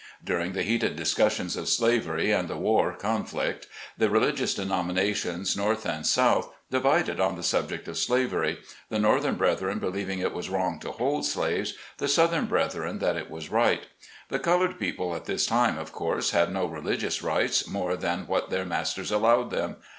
During 0.23 0.53
the 0.53 0.63
heated 0.63 0.95
discussions 0.95 1.55
of 1.55 1.69
slavery 1.69 2.31
and 2.31 2.47
the 2.47 2.57
war 2.57 2.91
conflict, 2.91 3.67
the 3.99 4.09
religious 4.09 4.55
denominations, 4.55 5.55
North 5.55 5.85
and 5.85 6.07
South, 6.07 6.51
divided 6.71 7.19
on 7.19 7.35
the 7.35 7.43
subject 7.43 7.87
of 7.87 7.99
slavery, 7.99 8.57
the 8.89 8.97
north 8.97 9.25
ern 9.25 9.35
brethren 9.35 9.77
believing 9.77 10.17
it 10.17 10.33
was 10.33 10.49
wrong 10.49 10.79
to 10.79 10.91
hold 10.91 11.27
slaves, 11.27 11.75
the 11.99 12.07
southern 12.07 12.47
brethren 12.47 12.97
that 12.97 13.15
it 13.15 13.29
was 13.29 13.51
right. 13.51 13.83
The 14.29 14.39
col 14.39 14.61
ored 14.61 14.79
people 14.79 15.15
at 15.15 15.25
this 15.25 15.45
time, 15.45 15.77
of 15.77 15.91
course, 15.91 16.31
had 16.31 16.51
no 16.51 16.65
religious 16.65 17.21
rights 17.21 17.67
more 17.67 17.95
than 17.95 18.25
what 18.25 18.49
their 18.49 18.65
masters 18.65 19.11
allowed 19.11 19.51
them. 19.51 19.75